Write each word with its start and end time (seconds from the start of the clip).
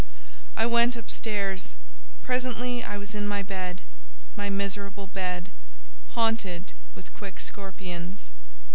I 0.57 0.65
went 0.65 0.97
up 0.97 1.11
stairs. 1.11 1.75
Presently 2.23 2.83
I 2.83 2.97
was 2.97 3.13
in 3.13 3.27
my 3.27 3.43
bed—my 3.43 4.49
miserable 4.49 5.05
bed—haunted 5.05 6.73
with 6.95 7.13
quick 7.13 7.39
scorpions. 7.39 8.31